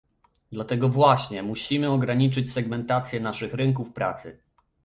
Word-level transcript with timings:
Dlatego 0.51 0.89
właśnie 0.89 1.43
musimy 1.43 1.89
ograniczyć 1.91 2.53
segmentację 2.53 3.19
naszych 3.19 3.53
rynków 3.53 3.93
pracy 3.93 4.39